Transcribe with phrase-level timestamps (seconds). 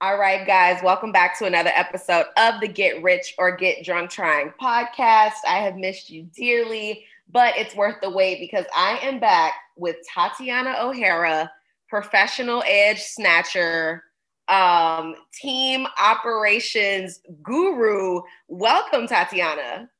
[0.00, 4.10] All right, guys, welcome back to another episode of the Get Rich or Get Drunk
[4.12, 5.32] Trying podcast.
[5.44, 9.96] I have missed you dearly, but it's worth the wait because I am back with
[10.14, 11.50] Tatiana O'Hara,
[11.88, 14.04] professional edge snatcher,
[14.46, 18.20] um, team operations guru.
[18.46, 19.90] Welcome, Tatiana.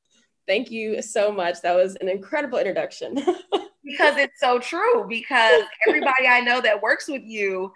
[0.47, 1.61] Thank you so much.
[1.61, 3.15] That was an incredible introduction.
[3.83, 7.73] because it's so true, because everybody I know that works with you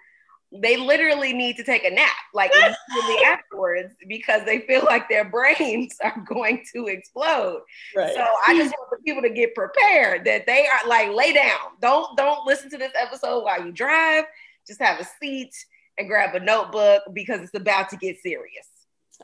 [0.62, 5.26] they literally need to take a nap, like immediately afterwards, because they feel like their
[5.26, 7.62] brains are going to explode.
[7.96, 8.14] Right.
[8.14, 11.60] So I just want the people to get prepared that they are like lay down.
[11.82, 14.26] Don't don't listen to this episode while you drive.
[14.68, 15.54] Just have a seat
[15.98, 18.68] and grab a notebook because it's about to get serious.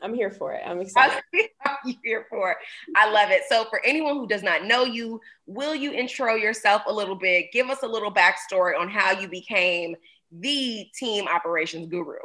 [0.02, 0.62] I'm here for it.
[0.66, 1.22] I'm excited.
[1.64, 2.56] I'm here for it.
[2.96, 3.42] I love it.
[3.48, 7.52] So, for anyone who does not know you, will you intro yourself a little bit?
[7.52, 9.94] Give us a little backstory on how you became
[10.32, 12.18] the team operations guru.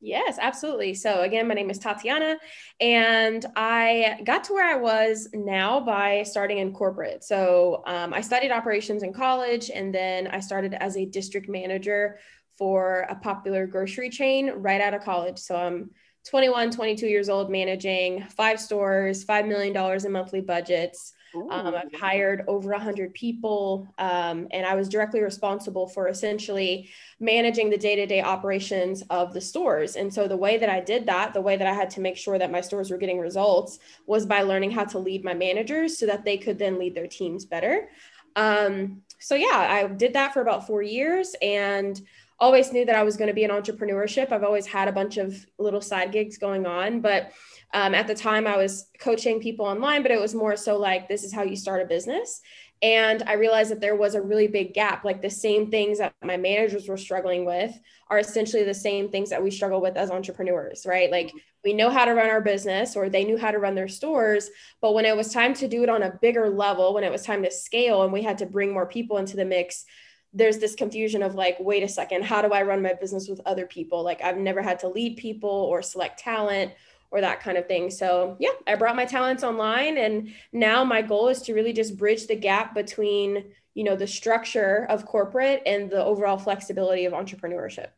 [0.00, 0.92] Yes, absolutely.
[0.92, 2.36] So, again, my name is Tatiana,
[2.78, 7.24] and I got to where I was now by starting in corporate.
[7.24, 12.18] So, um, I studied operations in college, and then I started as a district manager
[12.58, 15.38] for a popular grocery chain right out of college.
[15.38, 15.90] So, I'm
[16.24, 21.14] 21, 22 years old, managing five stores, $5 million in monthly budgets.
[21.34, 26.90] Um, I've hired over 100 people, um, and I was directly responsible for essentially
[27.20, 29.96] managing the day to day operations of the stores.
[29.96, 32.16] And so, the way that I did that, the way that I had to make
[32.16, 35.98] sure that my stores were getting results, was by learning how to lead my managers
[35.98, 37.88] so that they could then lead their teams better.
[38.36, 42.00] Um, so, yeah, I did that for about four years and
[42.44, 44.30] always knew that I was going to be in entrepreneurship.
[44.30, 47.32] I've always had a bunch of little side gigs going on, but
[47.72, 51.08] um, at the time, I was coaching people online, but it was more so like,
[51.08, 52.42] this is how you start a business.
[52.82, 55.06] And I realized that there was a really big gap.
[55.06, 57.72] Like the same things that my managers were struggling with
[58.10, 61.10] are essentially the same things that we struggle with as entrepreneurs, right?
[61.10, 61.32] Like
[61.64, 64.50] we know how to run our business or they knew how to run their stores.
[64.82, 67.22] But when it was time to do it on a bigger level, when it was
[67.22, 69.86] time to scale and we had to bring more people into the mix,
[70.34, 73.40] there's this confusion of like, wait a second, how do I run my business with
[73.46, 74.02] other people?
[74.02, 76.72] Like I've never had to lead people or select talent
[77.10, 77.90] or that kind of thing.
[77.90, 81.96] So, yeah, I brought my talents online and now my goal is to really just
[81.96, 87.12] bridge the gap between, you know, the structure of corporate and the overall flexibility of
[87.12, 87.88] entrepreneurship.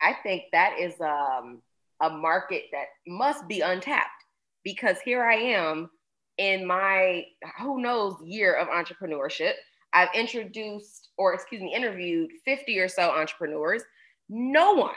[0.00, 1.62] I think that is um,
[2.00, 4.24] a market that must be untapped
[4.62, 5.90] because here I am
[6.38, 7.24] in my
[7.60, 9.54] who knows year of entrepreneurship.
[9.94, 13.82] I've introduced or excuse me, interviewed 50 or so entrepreneurs.
[14.28, 14.92] No one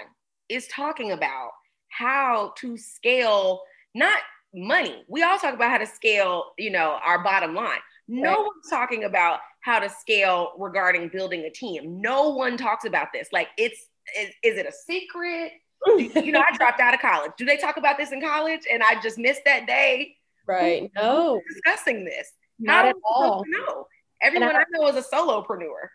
[0.49, 1.51] is talking about
[1.89, 3.61] how to scale
[3.93, 4.19] not
[4.53, 5.03] money.
[5.07, 7.79] We all talk about how to scale, you know, our bottom line.
[8.07, 8.39] No right.
[8.39, 12.01] one's talking about how to scale regarding building a team.
[12.01, 13.29] No one talks about this.
[13.31, 13.87] Like it's
[14.17, 15.51] is, is it a secret?
[16.25, 17.31] you know, I dropped out of college.
[17.37, 18.61] Do they talk about this in college?
[18.71, 20.15] And I just missed that day.
[20.47, 20.89] Right.
[20.95, 21.41] No.
[21.53, 22.31] Discussing this.
[22.59, 23.43] Not how at all.
[23.47, 23.87] No.
[24.21, 25.89] Everyone I, I know is a solopreneur.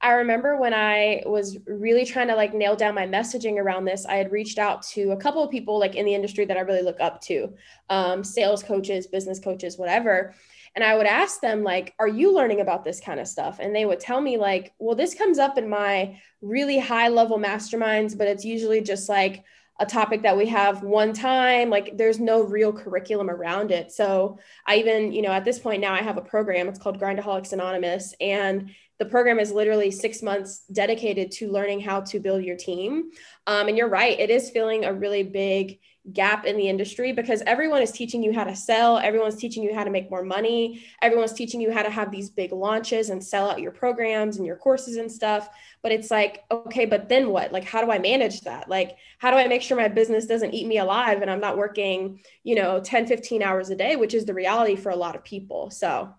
[0.00, 4.06] I remember when I was really trying to like nail down my messaging around this,
[4.06, 6.60] I had reached out to a couple of people like in the industry that I
[6.60, 7.52] really look up to,
[7.90, 10.34] um, sales coaches, business coaches, whatever.
[10.76, 13.74] And I would ask them like, "Are you learning about this kind of stuff?" And
[13.74, 18.16] they would tell me like, "Well, this comes up in my really high level masterminds,
[18.16, 19.44] but it's usually just like."
[19.78, 24.38] A topic that we have one time like there's no real curriculum around it so
[24.66, 27.52] i even you know at this point now i have a program it's called grindaholics
[27.52, 32.56] anonymous and the program is literally six months dedicated to learning how to build your
[32.56, 33.10] team.
[33.46, 35.78] Um, and you're right, it is filling a really big
[36.12, 39.74] gap in the industry because everyone is teaching you how to sell, everyone's teaching you
[39.74, 43.22] how to make more money, everyone's teaching you how to have these big launches and
[43.22, 45.48] sell out your programs and your courses and stuff.
[45.82, 47.52] But it's like, okay, but then what?
[47.52, 48.68] Like, how do I manage that?
[48.68, 51.56] Like, how do I make sure my business doesn't eat me alive and I'm not
[51.56, 55.16] working, you know, 10, 15 hours a day, which is the reality for a lot
[55.16, 55.70] of people.
[55.70, 56.12] So,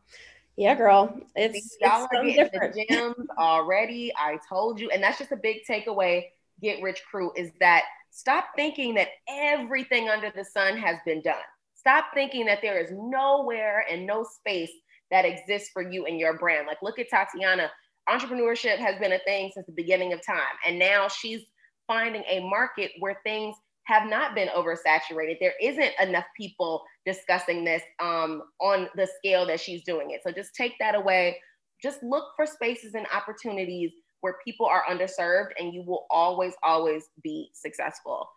[0.60, 1.18] yeah, girl.
[1.36, 2.74] It's, y'all it's different.
[2.74, 4.12] the gems already.
[4.18, 4.90] I told you.
[4.90, 6.26] And that's just a big takeaway,
[6.62, 11.36] Get Rich Crew, is that stop thinking that everything under the sun has been done.
[11.76, 14.72] Stop thinking that there is nowhere and no space
[15.12, 16.68] that exists for you and your brand.
[16.68, 17.72] Like, look at Tatiana.
[18.08, 20.40] Entrepreneurship has been a thing since the beginning of time.
[20.68, 21.42] And now she's
[21.88, 25.38] finding a market where things have not been oversaturated.
[25.40, 30.22] There isn't enough people discussing this um, on the scale that she's doing it.
[30.24, 31.40] So just take that away.
[31.82, 33.92] Just look for spaces and opportunities
[34.22, 38.30] where people are underserved, and you will always, always be successful.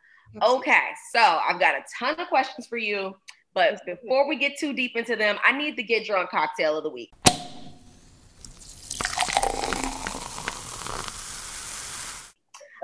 [0.43, 3.15] Okay, so I've got a ton of questions for you.
[3.55, 6.85] But before we get too deep into them, I need to get drunk cocktail of
[6.85, 7.11] the week.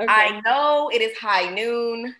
[0.00, 0.06] Okay.
[0.06, 2.14] I know it is high noon.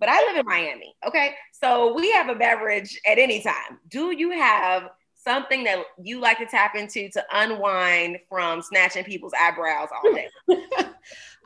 [0.00, 0.96] but I live in Miami.
[1.06, 1.34] Okay.
[1.52, 3.78] So we have a beverage at any time.
[3.88, 4.88] Do you have
[5.22, 10.28] something that you like to tap into to unwind from snatching people's eyebrows all day?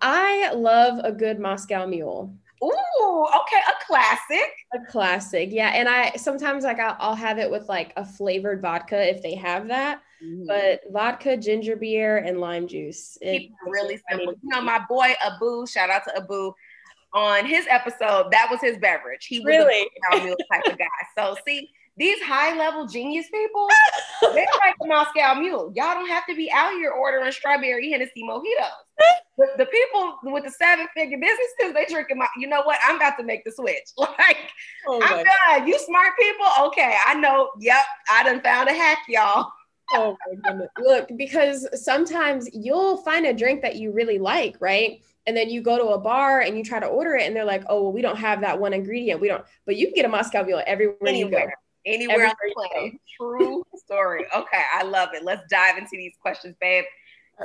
[0.00, 2.34] I love a good Moscow mule.
[2.62, 4.52] Ooh, okay, a classic.
[4.74, 5.70] A classic, yeah.
[5.70, 9.34] And I sometimes like I'll, I'll have it with like a flavored vodka if they
[9.34, 10.00] have that.
[10.24, 10.46] Mm-hmm.
[10.46, 13.18] But vodka, ginger beer, and lime juice.
[13.20, 14.34] It really simple.
[14.42, 16.52] You know, my boy Abu, shout out to Abu.
[17.12, 19.26] On his episode, that was his beverage.
[19.26, 19.88] He was really?
[20.12, 20.86] a mule type of guy.
[21.16, 23.68] So see, these high level genius people,
[24.34, 25.72] they like the Moscow Mule.
[25.74, 28.70] Y'all don't have to be out here ordering strawberry Hennessy mojitos.
[29.38, 32.26] the, the people with the seven figure businesses, they drinking my.
[32.36, 32.78] You know what?
[32.84, 33.90] I'm about to make the switch.
[33.98, 34.38] Like
[34.86, 35.68] oh I'm done.
[35.68, 36.96] You smart people, okay?
[37.06, 37.50] I know.
[37.58, 39.50] Yep, I done found a hack, y'all.
[39.92, 40.68] oh my goodness.
[40.78, 45.00] Look, because sometimes you'll find a drink that you really like, right?
[45.26, 47.46] and then you go to a bar and you try to order it and they're
[47.46, 50.04] like oh well we don't have that one ingredient we don't but you can get
[50.04, 51.40] a moscow mule everywhere anywhere.
[51.40, 51.52] you go
[51.86, 52.94] Anywhere on the planet.
[53.16, 54.24] True story.
[54.34, 55.24] Okay, I love it.
[55.24, 56.84] Let's dive into these questions, babe.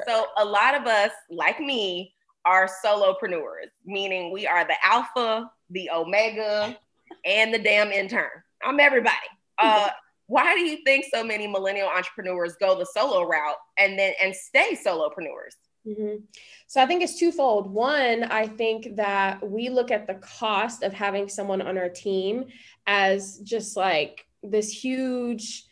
[0.08, 2.14] So, a lot of us, like me,
[2.46, 6.78] are solopreneurs, meaning we are the alpha, the omega,
[7.26, 8.30] and the damn intern.
[8.64, 9.16] I'm everybody.
[9.62, 9.90] Uh,
[10.28, 14.34] why do you think so many millennial entrepreneurs go the solo route and then and
[14.34, 15.58] stay solopreneurs?
[15.86, 16.24] Mm-hmm.
[16.68, 17.70] So I think it's twofold.
[17.70, 22.46] One, I think that we look at the cost of having someone on our team
[22.88, 25.66] as just like this huge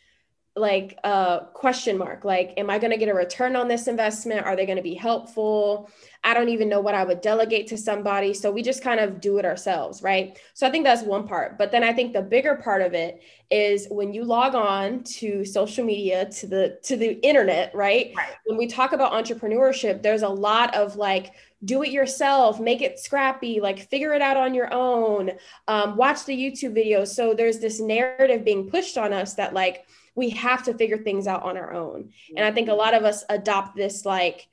[0.56, 4.44] like uh question mark like am i going to get a return on this investment?
[4.44, 5.88] Are they going to be helpful?
[6.24, 8.34] I don't even know what i would delegate to somebody.
[8.34, 10.38] So we just kind of do it ourselves right?
[10.54, 11.58] So i think that's one part.
[11.58, 15.44] But then i think the bigger part of it is when you log on to
[15.44, 18.34] social media to the to the internet right, right.
[18.46, 21.32] when we talk about entrepreneurship there's a lot of like
[21.64, 25.32] do it yourself, make it scrappy, like figure it out on your own,
[25.66, 27.08] um, watch the YouTube videos.
[27.08, 29.84] So there's this narrative being pushed on us that like
[30.18, 32.10] we have to figure things out on our own.
[32.36, 34.48] And I think a lot of us adopt this like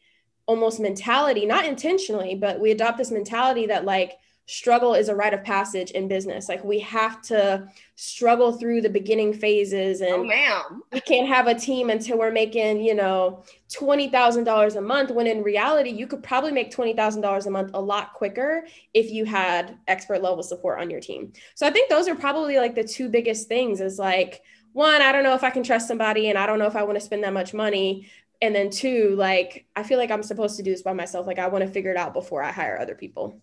[0.46, 4.14] almost mentality, not intentionally, but we adopt this mentality that like
[4.48, 6.48] struggle is a rite of passage in business.
[6.48, 10.84] Like we have to struggle through the beginning phases and oh, ma'am.
[10.94, 15.42] we can't have a team until we're making, you know, $20,000 a month when in
[15.42, 20.22] reality you could probably make $20,000 a month a lot quicker if you had expert
[20.22, 21.34] level support on your team.
[21.56, 24.44] So I think those are probably like the two biggest things is like
[24.76, 26.84] one, I don't know if I can trust somebody and I don't know if I
[26.84, 28.10] want to spend that much money.
[28.42, 31.26] And then two, like I feel like I'm supposed to do this by myself.
[31.26, 33.40] Like I want to figure it out before I hire other people.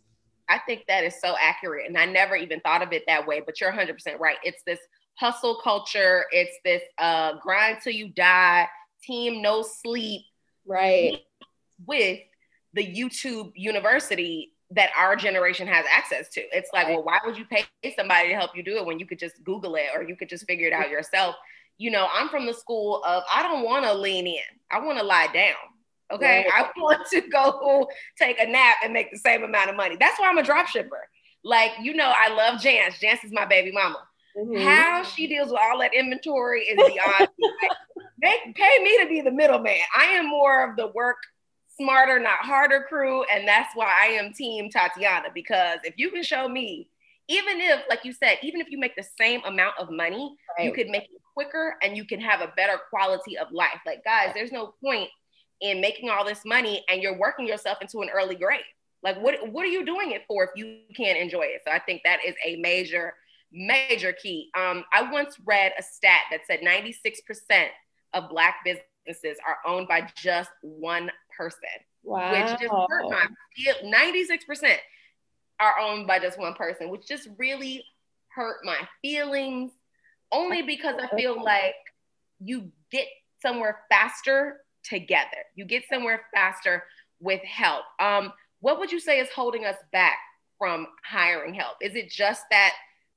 [0.51, 1.89] I think that is so accurate.
[1.89, 4.37] And I never even thought of it that way, but you're 100% right.
[4.43, 4.79] It's this
[5.15, 8.69] hustle culture, it's this uh, grind till you die,
[9.03, 10.21] team no sleep.
[10.67, 11.17] Right.
[11.87, 12.21] With
[12.75, 16.41] the YouTube university that our generation has access to.
[16.57, 17.65] It's like, well, why would you pay
[17.97, 20.29] somebody to help you do it when you could just Google it or you could
[20.29, 21.37] just figure it out yourself?
[21.79, 24.41] You know, I'm from the school of I don't want to lean in.
[24.71, 25.55] I want to lie down.
[26.11, 26.47] Okay.
[26.51, 26.67] Right.
[26.67, 27.89] I want to go
[28.19, 29.97] take a nap and make the same amount of money.
[29.99, 31.09] That's why I'm a drop shipper.
[31.45, 33.01] Like, you know, I love Jance.
[33.01, 33.99] Jance is my baby mama.
[34.37, 34.67] Mm-hmm.
[34.67, 37.29] How she deals with all that inventory is beyond
[38.23, 39.81] Make, pay me to be the middleman.
[39.97, 41.17] I am more of the work
[41.81, 43.25] smarter, not harder crew.
[43.25, 46.89] And that's why I am team Tatiana, because if you can show me,
[47.29, 50.67] even if, like you said, even if you make the same amount of money, right.
[50.67, 53.81] you could make it quicker and you can have a better quality of life.
[53.87, 55.09] Like, guys, there's no point
[55.61, 58.61] in making all this money and you're working yourself into an early grave.
[59.03, 61.63] Like what what are you doing it for if you can't enjoy it?
[61.67, 63.15] So I think that is a major
[63.53, 64.51] major key.
[64.57, 67.67] Um, I once read a stat that said 96%
[68.15, 71.61] of black businesses are owned by just one person.
[72.03, 72.33] Wow.
[72.33, 73.27] Which just hurt my
[73.85, 74.77] 96%
[75.61, 77.85] are owned by just one person, which just really
[78.29, 79.73] hurt my feelings
[80.33, 81.75] only because I feel like
[82.41, 83.07] you get
[83.41, 85.45] somewhere faster together.
[85.55, 86.85] You get somewhere faster
[87.21, 87.85] with help.
[88.01, 90.19] Um, what would you say is holding us back
[90.59, 91.77] from hiring help?
[91.81, 92.73] Is it just that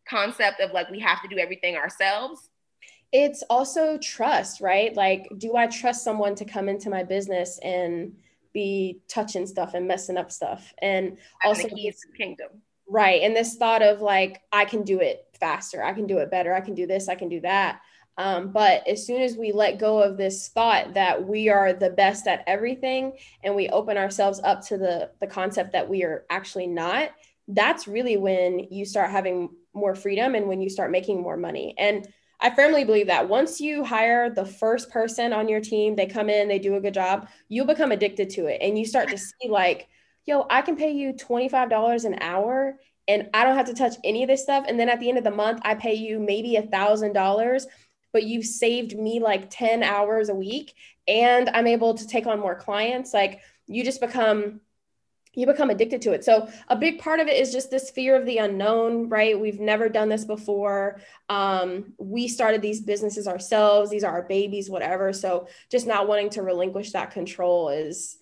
[0.08, 2.50] concept of like we have to do everything ourselves?
[3.18, 4.94] It's also trust, right?
[4.94, 8.14] Like, do I trust someone to come into my business and
[8.52, 10.74] be touching stuff and messing up stuff?
[10.82, 12.50] And also, the keys to kingdom.
[12.90, 13.22] Right.
[13.22, 16.54] And this thought of like, I can do it faster, I can do it better,
[16.54, 17.80] I can do this, I can do that.
[18.18, 21.92] Um, but as soon as we let go of this thought that we are the
[21.92, 23.14] best at everything
[23.46, 27.12] and we open ourselves up to the, the concept that we are actually not,
[27.48, 31.76] that's really when you start having more freedom and when you start making more money.
[31.78, 32.08] And
[32.40, 36.30] I firmly believe that once you hire the first person on your team, they come
[36.30, 38.60] in, they do a good job, you'll become addicted to it.
[38.62, 39.88] And you start to see, like,
[40.26, 42.78] yo, I can pay you $25 an hour
[43.08, 44.66] and I don't have to touch any of this stuff.
[44.68, 47.68] And then at the end of the month, I pay you maybe a thousand dollars,
[48.12, 50.74] but you've saved me like 10 hours a week
[51.08, 53.14] and I'm able to take on more clients.
[53.14, 54.62] Like you just become
[55.36, 56.24] you become addicted to it.
[56.24, 59.40] So a big part of it is just this fear of the unknown, right?
[59.40, 61.00] We've never done this before.
[61.30, 63.92] Um, we started these businesses ourselves.
[63.92, 65.14] These are our babies, whatever.
[65.14, 68.18] So just not wanting to relinquish that control is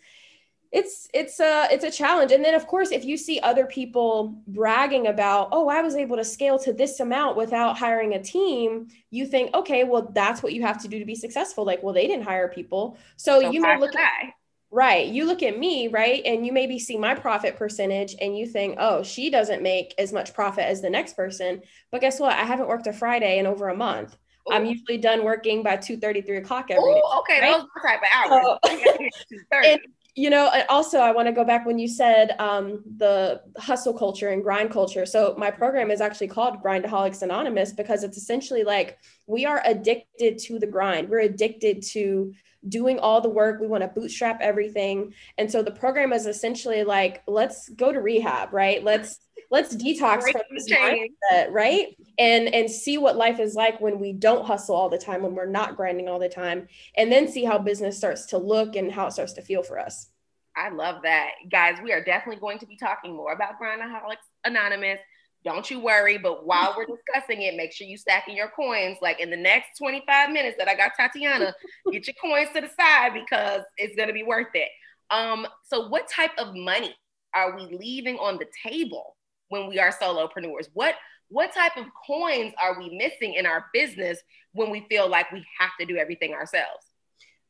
[0.74, 4.42] it's it's a it's a challenge and then of course if you see other people
[4.48, 8.88] bragging about oh i was able to scale to this amount without hiring a team
[9.12, 11.94] you think okay well that's what you have to do to be successful like well
[11.94, 14.34] they didn't hire people so, so you may look at
[14.74, 18.48] right you look at me right and you maybe see my profit percentage and you
[18.48, 21.62] think oh she doesn't make as much profit as the next person
[21.92, 24.18] but guess what i haven't worked a friday in over a month
[24.50, 24.54] Ooh.
[24.54, 27.62] I'm usually done working by 2 33 o'clock every Ooh, day, Okay, right?
[27.62, 28.60] those type of hours.
[29.52, 29.80] So, and,
[30.16, 34.30] you know also i want to go back when you said um, the hustle culture
[34.30, 38.98] and grind culture so my program is actually called grindaholics anonymous because it's essentially like
[39.26, 42.32] we are addicted to the grind we're addicted to
[42.68, 43.60] doing all the work.
[43.60, 45.14] We want to bootstrap everything.
[45.38, 48.84] And so the program is essentially like let's go to rehab right?
[48.84, 49.20] Let's
[49.52, 51.96] let's detox from this mindset right?
[52.18, 55.36] And and see what life is like when we don't hustle all the time when
[55.36, 58.92] we're not grinding all the time and then see how business starts to look and
[58.92, 60.10] how it starts to feel for us.
[60.56, 61.32] I love that.
[61.52, 65.00] Guys we are definitely going to be talking more about grindaholics anonymous
[65.44, 69.20] don't you worry but while we're discussing it make sure you stacking your coins like
[69.20, 71.54] in the next 25 minutes that i got tatiana
[71.92, 74.70] get your coins to the side because it's going to be worth it
[75.12, 76.96] um so what type of money
[77.36, 79.16] are we leaving on the table
[79.50, 80.96] when we are solopreneurs what
[81.34, 84.20] what type of coins are we missing in our business
[84.52, 86.86] when we feel like we have to do everything ourselves?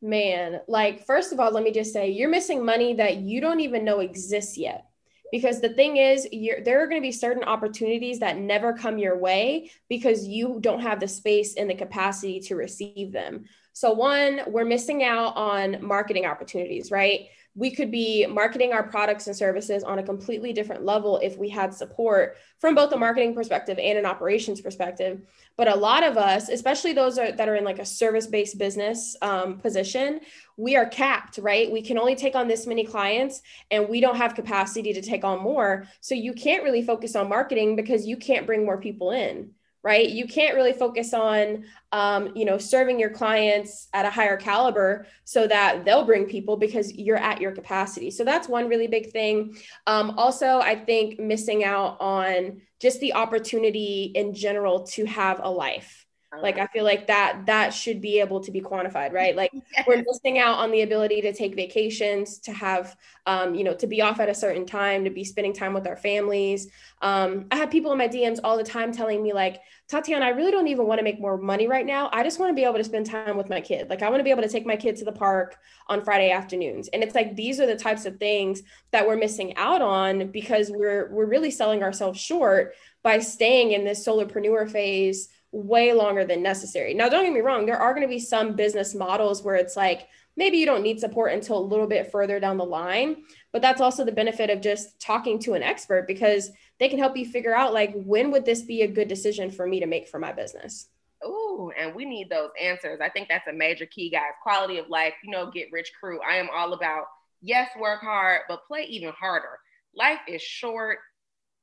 [0.01, 3.59] Man, like, first of all, let me just say you're missing money that you don't
[3.59, 4.85] even know exists yet.
[5.31, 6.27] Because the thing is,
[6.63, 10.81] there are going to be certain opportunities that never come your way because you don't
[10.81, 13.45] have the space and the capacity to receive them.
[13.73, 17.21] So, one, we're missing out on marketing opportunities, right?
[17.55, 21.49] We could be marketing our products and services on a completely different level if we
[21.49, 25.21] had support from both a marketing perspective and an operations perspective.
[25.55, 29.15] But a lot of us especially those are, that are in like a service-based business
[29.21, 30.21] um, position
[30.57, 31.71] we are capped right?
[31.71, 33.41] We can only take on this many clients
[33.71, 35.87] and we don't have capacity to take on more.
[35.99, 39.51] So you can't really focus on marketing because you can't bring more people in
[39.83, 40.07] right?
[40.07, 45.05] You can't really focus on um, you know serving your clients at a higher caliber
[45.25, 48.09] so that they'll bring people because you're at your capacity.
[48.09, 49.55] So that's one really big thing.
[49.85, 55.49] Um, also i think missing out on just the opportunity in general to have a
[55.49, 56.02] life
[56.41, 59.35] like i feel like that that should be able to be quantified right?
[59.35, 59.85] Like yes.
[59.87, 63.87] we're missing out on the ability to take vacations to have um, you know to
[63.87, 66.67] be off at a certain time to be spending time with our families.
[67.01, 70.29] Um, i have people in my dms all the time telling me like tatiana i
[70.29, 72.09] really don't even want to make more money right now.
[72.11, 73.89] I just want to be able to spend time with my kid.
[73.89, 76.31] Like i want to be able to take my kid to the park on friday
[76.31, 76.87] afternoons.
[76.89, 80.71] And it's like these are the types of things that we're missing out on because
[80.71, 86.41] we're we're really selling ourselves short by staying in this solopreneur phase way longer than
[86.41, 86.93] necessary.
[86.93, 89.77] Now, don't get me wrong, there are going to be some business models where it's
[89.77, 93.61] like maybe you don't need support until a little bit further down the line, but
[93.61, 97.25] that's also the benefit of just talking to an expert because they can help you
[97.25, 100.19] figure out like when would this be a good decision for me to make for
[100.19, 100.87] my business.
[101.23, 102.99] Ooh, and we need those answers.
[102.99, 104.33] I think that's a major key, guys.
[104.41, 106.19] Quality of life, you know, get rich crew.
[106.27, 107.05] I am all about
[107.41, 109.59] yes, work hard, but play even harder.
[109.95, 110.97] Life is short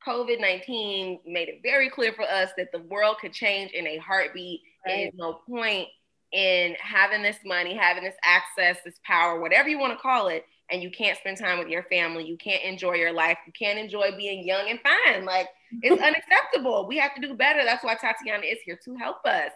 [0.07, 3.99] COVID 19 made it very clear for us that the world could change in a
[3.99, 4.61] heartbeat.
[4.87, 4.97] Right.
[4.97, 5.89] There is no point
[6.33, 10.45] in having this money, having this access, this power, whatever you want to call it,
[10.71, 12.25] and you can't spend time with your family.
[12.25, 13.39] You can't enjoy your life.
[13.47, 15.25] You can't enjoy being young and fine.
[15.25, 15.49] Like
[15.83, 16.87] it's unacceptable.
[16.87, 17.65] We have to do better.
[17.65, 19.51] That's why Tatiana is here to help us.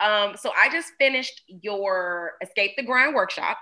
[0.00, 3.58] Um, so I just finished your Escape the Grind workshop.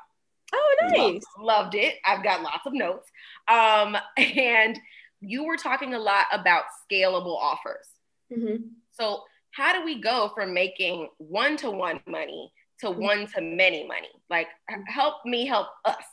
[0.53, 0.99] Oh, nice.
[0.99, 1.97] Loved, loved it.
[2.05, 3.09] I've got lots of notes.
[3.49, 4.79] Um, and
[5.27, 7.87] you were talking a lot about scalable offers.
[8.33, 8.65] Mm-hmm.
[8.93, 13.03] So, how do we go from making one to one money to mm-hmm.
[13.03, 14.09] one to many money?
[14.29, 14.49] Like,
[14.87, 16.05] help me help us.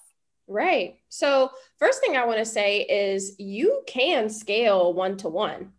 [0.47, 0.99] Right.
[1.09, 5.71] So, first thing I want to say is you can scale one to one.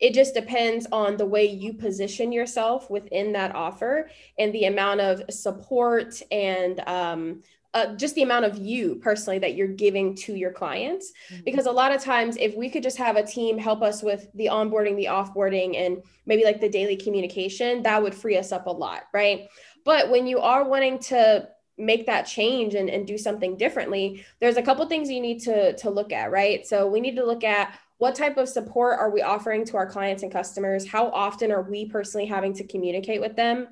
[0.00, 5.00] It just depends on the way you position yourself within that offer and the amount
[5.00, 7.42] of support and um,
[7.74, 11.42] uh, just the amount of you personally that you're giving to your clients mm-hmm.
[11.44, 14.28] because a lot of times if we could just have a team help us with
[14.34, 18.66] the onboarding the offboarding and maybe like the daily communication that would free us up
[18.66, 19.48] a lot right
[19.84, 21.46] but when you are wanting to
[21.76, 25.76] make that change and, and do something differently there's a couple things you need to
[25.76, 29.10] to look at right so we need to look at what type of support are
[29.10, 30.86] we offering to our clients and customers?
[30.86, 33.68] How often are we personally having to communicate with them?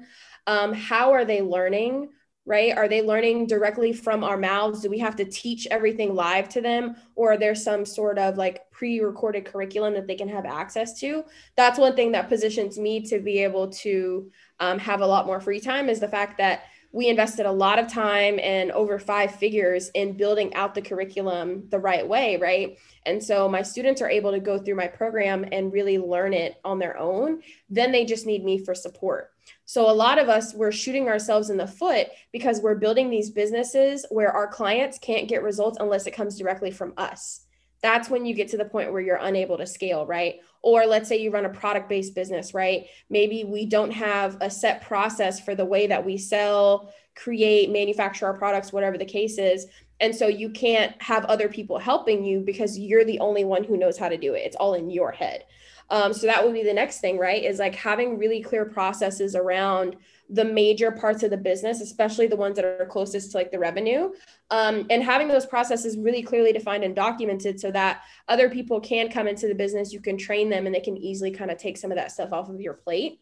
[0.48, 2.08] Um, how are they learning?
[2.48, 2.76] Right?
[2.76, 4.80] Are they learning directly from our mouths?
[4.80, 6.94] Do we have to teach everything live to them?
[7.16, 10.98] Or are there some sort of like pre recorded curriculum that they can have access
[11.00, 11.24] to?
[11.56, 15.40] That's one thing that positions me to be able to um, have a lot more
[15.40, 16.62] free time is the fact that
[16.96, 21.68] we invested a lot of time and over five figures in building out the curriculum
[21.68, 22.78] the right way, right?
[23.04, 26.58] And so my students are able to go through my program and really learn it
[26.64, 27.42] on their own.
[27.68, 29.30] Then they just need me for support.
[29.66, 33.30] So a lot of us we're shooting ourselves in the foot because we're building these
[33.30, 37.46] businesses where our clients can't get results unless it comes directly from us
[37.82, 40.40] that's when you get to the point where you're unable to scale, right?
[40.62, 42.86] Or let's say you run a product based business, right?
[43.10, 48.26] Maybe we don't have a set process for the way that we sell, create, manufacture
[48.26, 49.66] our products, whatever the case is.
[50.00, 53.76] And so you can't have other people helping you because you're the only one who
[53.76, 54.40] knows how to do it.
[54.40, 55.44] It's all in your head.
[55.90, 57.42] Um, so that would be the next thing, right?
[57.42, 59.96] Is like having really clear processes around
[60.28, 63.58] the major parts of the business, especially the ones that are closest to like the
[63.58, 64.10] revenue,
[64.50, 69.08] um, and having those processes really clearly defined and documented so that other people can
[69.08, 71.76] come into the business, you can train them, and they can easily kind of take
[71.76, 73.20] some of that stuff off of your plate.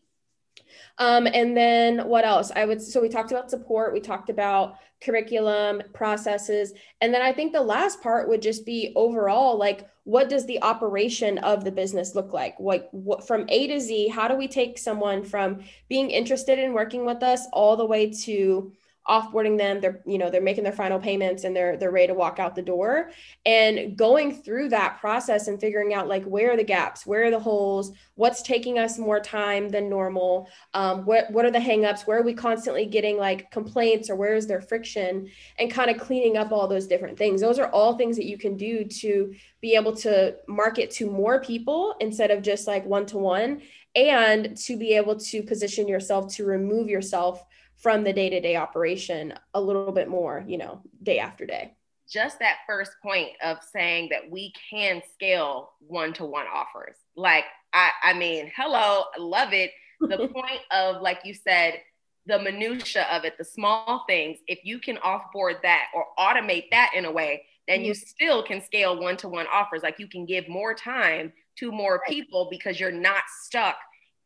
[0.99, 2.53] Um, and then what else?
[2.55, 7.33] I would so we talked about support, we talked about curriculum, processes, and then I
[7.33, 11.73] think the last part would just be overall like what does the operation of the
[11.73, 12.59] business look like?
[12.61, 16.75] What what from A to Z, how do we take someone from being interested in
[16.75, 18.73] working with us all the way to
[19.09, 19.81] offboarding them.
[19.81, 22.55] They're you know they're making their final payments and they're they're ready to walk out
[22.55, 23.11] the door.
[23.45, 27.07] And going through that process and figuring out like where are the gaps?
[27.07, 27.93] Where are the holes?
[28.15, 30.49] What's taking us more time than normal?
[30.73, 32.07] Um, what, what are the hangups?
[32.07, 35.29] Where are we constantly getting like complaints or where is there friction?
[35.59, 37.41] And kind of cleaning up all those different things.
[37.41, 41.41] Those are all things that you can do to be able to market to more
[41.41, 43.63] people instead of just like one to one.
[43.97, 47.45] And to be able to position yourself to remove yourself
[47.77, 51.75] from the day-to-day operation a little bit more you know day after day.
[52.09, 56.97] Just that first point of saying that we can scale one-to-one offers.
[57.17, 59.71] Like i i mean hello I love it.
[60.01, 61.81] The point of like you said
[62.27, 66.93] the minutia of it the small things if you can offboard that or automate that
[66.95, 67.87] in a way then mm-hmm.
[67.87, 69.83] you still can scale one-to-one offers.
[69.83, 73.77] Like you can give more time to more people because you're not stuck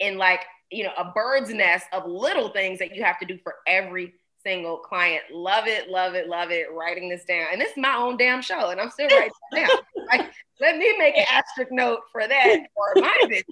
[0.01, 3.39] in like you know, a bird's nest of little things that you have to do
[3.43, 5.23] for every single client.
[5.33, 6.67] Love it, love it, love it.
[6.73, 7.47] Writing this down.
[7.53, 9.79] And this is my own damn show, and I'm still writing it down.
[10.09, 13.47] Like, let me make an asterisk note for that for my business.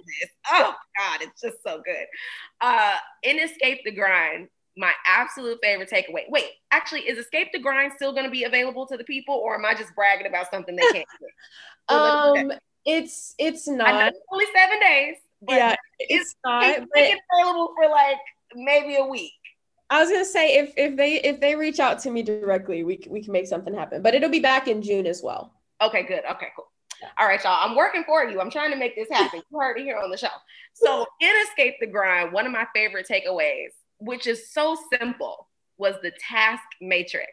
[0.49, 2.05] Oh God, it's just so good.
[2.61, 6.23] Uh in Escape the Grind, my absolute favorite takeaway.
[6.29, 9.55] Wait, actually, is Escape the Grind still going to be available to the people, or
[9.55, 11.95] am I just bragging about something they can't do?
[11.95, 12.51] um,
[12.85, 14.13] it's it's not.
[14.31, 15.15] only seven days
[15.47, 16.63] yeah, it's, not.
[16.63, 17.03] It's but
[17.39, 18.17] available for like
[18.55, 19.33] maybe a week.
[19.89, 22.99] I was gonna say if if they if they reach out to me directly, we
[23.09, 24.01] we can make something happen.
[24.01, 25.53] But it'll be back in June as well.
[25.81, 26.23] Okay, good.
[26.29, 26.67] Okay, cool.
[27.17, 27.59] All right, y'all.
[27.61, 28.41] I'm working for you.
[28.41, 29.41] I'm trying to make this happen.
[29.51, 30.27] You heard it here on the show.
[30.73, 33.69] So in Escape the Grind, one of my favorite takeaways,
[33.99, 35.47] which is so simple,
[35.77, 37.31] was the task matrix.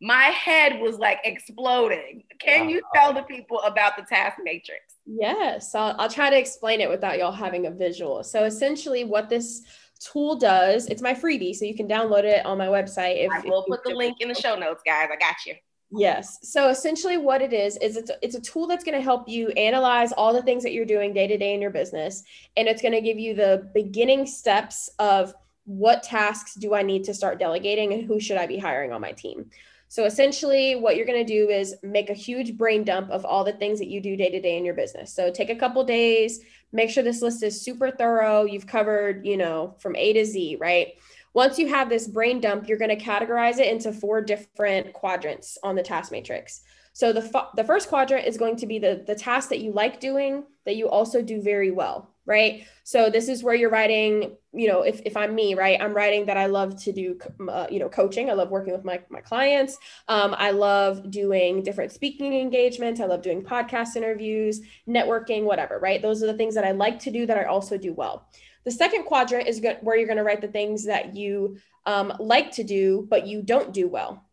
[0.00, 2.22] My head was like exploding.
[2.38, 4.82] Can you tell the people about the task matrix?
[5.06, 8.22] Yes, I'll, I'll try to explain it without y'all having a visual.
[8.22, 9.62] So essentially, what this
[10.00, 13.24] tool does, it's my freebie, so you can download it on my website.
[13.24, 15.08] If, I will put the link in the show notes, guys.
[15.12, 15.54] I got you.
[15.90, 16.38] Yes.
[16.42, 19.48] So essentially, what it is is it's it's a tool that's going to help you
[19.50, 22.22] analyze all the things that you're doing day to day in your business,
[22.56, 25.34] and it's going to give you the beginning steps of
[25.64, 29.00] what tasks do I need to start delegating and who should I be hiring on
[29.00, 29.50] my team.
[29.88, 33.42] So essentially, what you're going to do is make a huge brain dump of all
[33.42, 35.12] the things that you do day to day in your business.
[35.14, 36.40] So take a couple days,
[36.72, 38.44] make sure this list is super thorough.
[38.44, 40.88] You've covered, you know, from A to Z, right?
[41.32, 45.56] Once you have this brain dump, you're going to categorize it into four different quadrants
[45.62, 46.62] on the task matrix.
[46.92, 50.00] So the, the first quadrant is going to be the, the task that you like
[50.00, 52.66] doing that you also do very well right?
[52.84, 55.80] So this is where you're writing you know if, if i'm me right?
[55.80, 58.30] I'm writing that i love to do uh, you know coaching.
[58.30, 59.78] I love working with my, my clients.
[60.08, 63.00] Um, i love doing different speaking engagements.
[63.00, 66.00] I love doing podcast interviews networking whatever right?
[66.00, 68.28] Those are the things that i like to do that i also do well.
[68.64, 72.50] The second quadrant is where you're going to write the things that you um, like
[72.52, 74.27] to do but you don't do well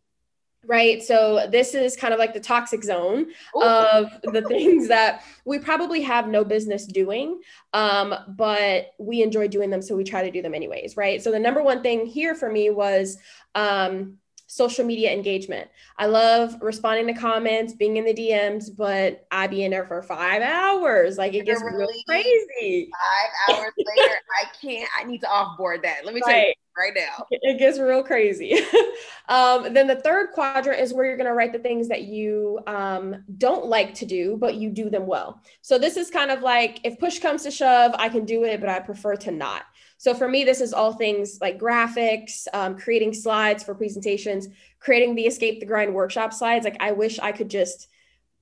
[0.66, 1.02] right?
[1.02, 3.26] So this is kind of like the toxic zone
[3.56, 3.62] Ooh.
[3.62, 7.40] of the things that we probably have no business doing,
[7.72, 11.22] um, but we enjoy doing them, so we try to do them anyways, right?
[11.22, 13.18] So the number one thing here for me was
[13.54, 15.68] um, social media engagement.
[15.98, 20.02] I love responding to comments, being in the DMs, but I be in there for
[20.02, 21.18] five hours.
[21.18, 22.90] Like it gets really crazy.
[23.48, 24.88] Five hours later, I can't.
[24.96, 26.04] I need to offboard that.
[26.04, 26.32] Let me right.
[26.32, 27.26] tell you right now.
[27.30, 28.58] It gets real crazy.
[29.28, 32.60] um, then the third quadrant is where you're going to write the things that you
[32.66, 35.42] um, don't like to do, but you do them well.
[35.62, 38.60] So this is kind of like if push comes to shove, I can do it,
[38.60, 39.62] but I prefer to not.
[39.98, 45.14] So for me, this is all things like graphics, um, creating slides for presentations, creating
[45.14, 46.64] the escape the grind workshop slides.
[46.64, 47.88] Like I wish I could just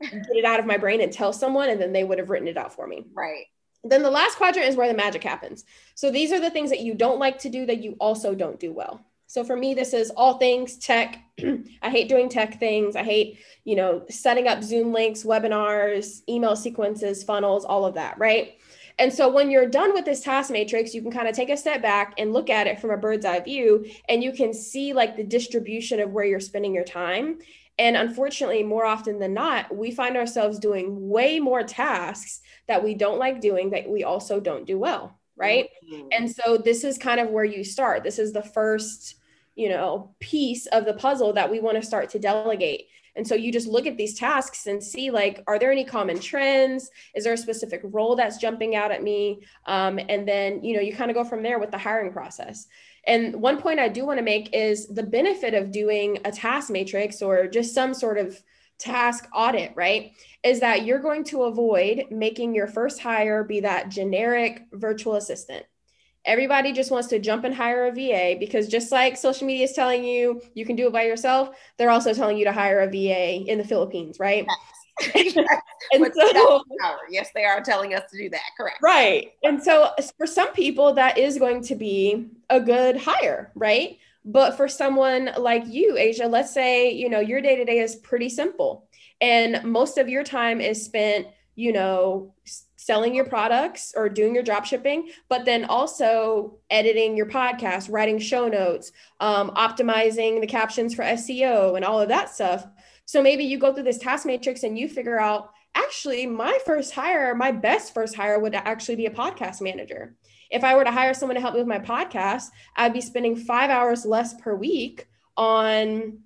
[0.01, 2.49] get it out of my brain and tell someone, and then they would have written
[2.49, 3.07] it out for me.
[3.15, 3.47] Right.
[3.85, 5.65] Then the last quadrant is where the magic happens.
[5.95, 8.59] So these are the things that you don't like to do that you also don't
[8.59, 9.05] do well.
[9.27, 11.19] So for me, this is all things tech.
[11.83, 12.97] I hate doing tech things.
[12.97, 18.19] I hate, you know, setting up Zoom links, webinars, email sequences, funnels, all of that,
[18.19, 18.59] right?
[18.99, 21.57] And so when you're done with this task matrix, you can kind of take a
[21.57, 24.93] step back and look at it from a bird's eye view, and you can see
[24.93, 27.39] like the distribution of where you're spending your time.
[27.77, 32.95] And unfortunately, more often than not, we find ourselves doing way more tasks that we
[32.95, 35.19] don't like doing that we also don't do well.
[35.37, 35.69] Right.
[35.93, 36.09] Mm-hmm.
[36.13, 38.05] And so this is kind of where you start.
[38.05, 39.17] This is the first,
[39.57, 42.87] you know, piece of the puzzle that we want to start to delegate.
[43.17, 46.19] And so you just look at these tasks and see like, are there any common
[46.19, 46.91] trends?
[47.15, 49.43] Is there a specific role that's jumping out at me?
[49.67, 52.67] Um, and then, you know, you kind of go from there with the hiring process.
[53.07, 56.71] And one point I do want to make is the benefit of doing a task
[56.71, 58.43] matrix or just some sort of
[58.79, 60.13] task audit, right?
[60.43, 65.65] Is that you're going to avoid making your first hire be that generic virtual assistant
[66.25, 69.73] Everybody just wants to jump and hire a VA because just like social media is
[69.73, 72.87] telling you you can do it by yourself, they're also telling you to hire a
[72.87, 74.47] VA in the Philippines, right?
[74.47, 75.37] Yes.
[75.93, 76.63] and so,
[77.11, 78.43] yes, they are telling us to do that.
[78.57, 78.79] Correct.
[78.81, 79.33] Right.
[79.43, 83.99] And so for some people, that is going to be a good hire, right?
[84.25, 87.97] But for someone like you, Asia, let's say, you know, your day to day is
[87.97, 88.89] pretty simple
[89.21, 92.35] and most of your time is spent, you know,
[92.85, 98.19] selling your products or doing your drop shipping, but then also editing your podcast, writing
[98.19, 102.67] show notes, um, optimizing the captions for SEO and all of that stuff.
[103.07, 106.93] So maybe you go through this task matrix and you figure out actually, my first
[106.93, 110.15] hire, my best first hire would actually be a podcast manager.
[110.51, 113.35] If I were to hire someone to help me with my podcast, I'd be spending
[113.35, 116.19] five hours less per week on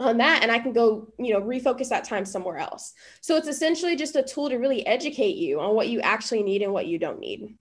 [0.00, 2.94] on that and I can go, you know, refocus that time somewhere else.
[3.20, 6.62] So it's essentially just a tool to really educate you on what you actually need
[6.62, 7.56] and what you don't need.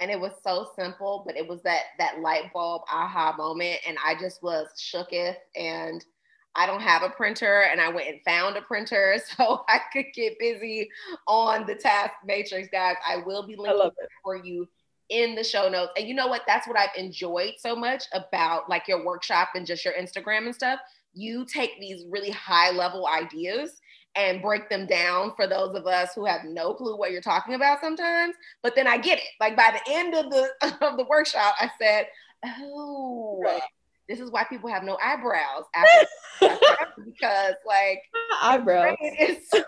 [0.00, 3.96] And it was so simple, but it was that that light bulb aha moment and
[4.04, 6.04] I just was shooketh and
[6.56, 10.06] I don't have a printer and I went and found a printer so I could
[10.14, 10.90] get busy
[11.28, 12.96] on the task matrix guys.
[13.06, 14.66] I will be linking for you
[15.10, 15.92] in the show notes.
[15.96, 16.42] And you know what?
[16.46, 20.54] That's what I've enjoyed so much about like your workshop and just your Instagram and
[20.54, 20.80] stuff
[21.14, 23.80] you take these really high level ideas
[24.16, 27.54] and break them down for those of us who have no clue what you're talking
[27.54, 29.24] about sometimes but then i get it.
[29.40, 30.50] Like by the end of the
[30.86, 32.06] of the workshop i said
[32.44, 33.62] oh right.
[34.08, 36.06] this is why people have no eyebrows after
[37.04, 38.02] because like
[38.42, 38.96] eyebrows.
[39.20, 39.62] is so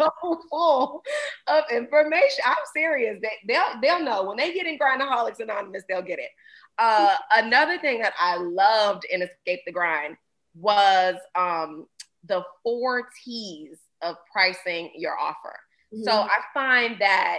[0.50, 1.02] full
[1.46, 2.44] of information.
[2.44, 3.18] I'm serious.
[3.22, 4.24] They, they'll they'll know.
[4.24, 6.30] When they get in grindaholics anonymous they'll get it.
[6.78, 10.16] Uh, another thing that i loved in escape the grind
[10.58, 11.86] was um,
[12.26, 15.56] the four T's of pricing your offer.
[15.92, 16.04] Mm-hmm.
[16.04, 17.38] So I find that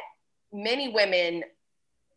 [0.54, 1.44] many women,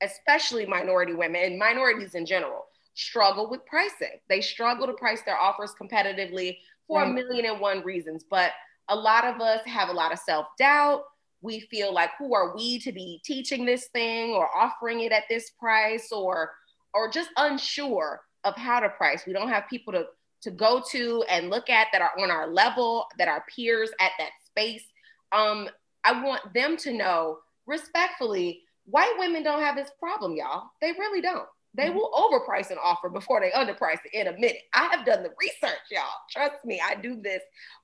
[0.03, 4.19] especially minority women and minorities in general, struggle with pricing.
[4.29, 7.11] They struggle to price their offers competitively for right.
[7.11, 8.25] a million and one reasons.
[8.29, 8.53] But
[8.89, 11.03] a lot of us have a lot of self doubt.
[11.43, 15.25] We feel like, who are we to be teaching this thing or offering it at
[15.29, 16.53] this price or
[16.93, 19.25] or just unsure of how to price.
[19.27, 20.07] We don't have people to
[20.42, 24.12] to go to and look at that are on our level, that are peers at
[24.18, 24.85] that space.
[25.33, 25.68] Um,
[26.05, 30.70] I want them to know respectfully, white women don't have this problem, y'all.
[30.81, 31.46] They really don't.
[31.74, 31.96] They mm-hmm.
[31.96, 34.62] will overprice an offer before they underprice it in a minute.
[34.74, 36.03] I have done the research, y'all.
[36.31, 37.42] Trust me, I do this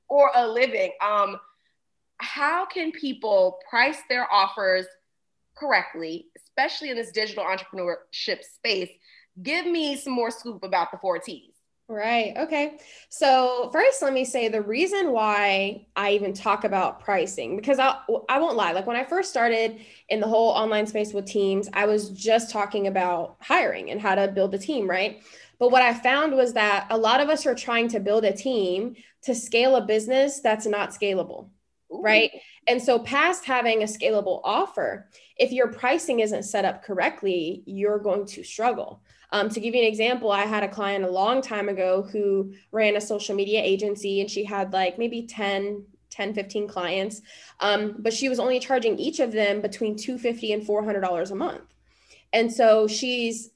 [0.08, 0.92] for a living.
[1.04, 1.36] Um,
[2.18, 4.86] how can people price their offers
[5.56, 8.90] correctly, especially in this digital entrepreneurship space?
[9.42, 11.52] Give me some more scoop about the four T's.
[11.88, 12.36] Right.
[12.36, 12.78] Okay.
[13.10, 17.94] So first, let me say the reason why I even talk about pricing because I
[18.28, 18.72] I won't lie.
[18.72, 22.50] Like when I first started in the whole online space with teams, I was just
[22.50, 25.22] talking about hiring and how to build a team, right?
[25.60, 28.32] But what I found was that a lot of us are trying to build a
[28.32, 31.50] team to scale a business that's not scalable.
[31.92, 32.00] Ooh.
[32.02, 32.30] right?
[32.66, 37.98] And so, past having a scalable offer, if your pricing isn't set up correctly, you're
[37.98, 39.02] going to struggle.
[39.32, 42.54] Um, to give you an example, I had a client a long time ago who
[42.70, 47.22] ran a social media agency and she had like maybe 10, 10, 15 clients,
[47.60, 51.62] um, but she was only charging each of them between 250 and $400 a month.
[52.32, 53.50] And so she's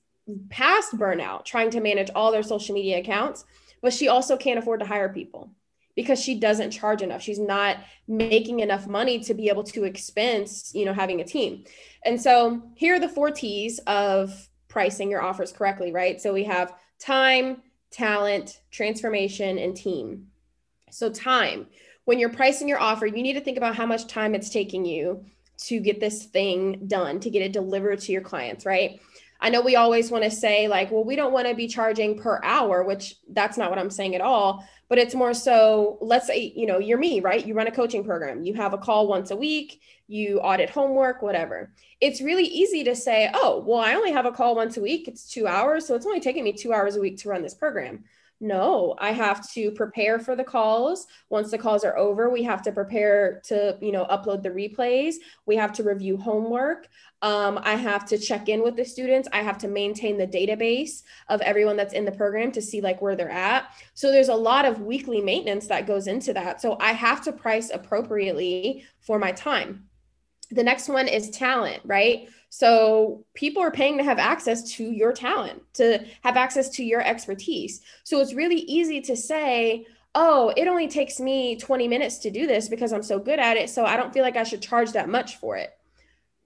[0.48, 3.44] past burnout trying to manage all their social media accounts,
[3.80, 5.50] but she also can't afford to hire people
[6.00, 7.20] because she doesn't charge enough.
[7.20, 7.76] She's not
[8.08, 11.64] making enough money to be able to expense, you know, having a team.
[12.06, 16.18] And so here are the four T's of pricing your offers correctly, right?
[16.18, 17.58] So we have time,
[17.90, 20.28] talent, transformation, and team.
[20.90, 21.66] So time,
[22.06, 24.86] when you're pricing your offer, you need to think about how much time it's taking
[24.86, 25.26] you
[25.64, 29.00] to get this thing done, to get it delivered to your clients, right?
[29.38, 32.18] I know we always want to say, like, well, we don't want to be charging
[32.18, 34.66] per hour, which that's not what I'm saying at all.
[34.90, 37.46] But it's more so, let's say, you know, you're me, right?
[37.46, 41.22] You run a coaching program, you have a call once a week, you audit homework,
[41.22, 41.72] whatever.
[42.00, 45.06] It's really easy to say, oh, well, I only have a call once a week.
[45.06, 45.86] It's two hours.
[45.86, 48.04] So it's only taking me two hours a week to run this program.
[48.42, 51.06] No, I have to prepare for the calls.
[51.28, 55.16] Once the calls are over, we have to prepare to, you know, upload the replays.
[55.44, 56.88] We have to review homework.
[57.20, 59.28] Um, I have to check in with the students.
[59.30, 63.02] I have to maintain the database of everyone that's in the program to see like
[63.02, 63.74] where they're at.
[63.92, 66.62] So there's a lot of weekly maintenance that goes into that.
[66.62, 69.84] So I have to price appropriately for my time.
[70.50, 72.28] The next one is talent, right?
[72.50, 77.00] So people are paying to have access to your talent, to have access to your
[77.00, 77.80] expertise.
[78.02, 79.86] So it's really easy to say,
[80.16, 83.56] oh, it only takes me 20 minutes to do this because I'm so good at
[83.56, 83.70] it.
[83.70, 85.70] So I don't feel like I should charge that much for it.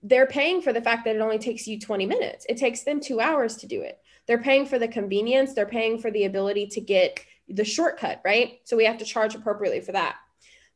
[0.02, 2.44] They're paying for the fact that it only takes you 20 minutes.
[2.50, 3.98] It takes them two hours to do it.
[4.26, 8.60] They're paying for the convenience, they're paying for the ability to get the shortcut, right?
[8.64, 10.16] So we have to charge appropriately for that.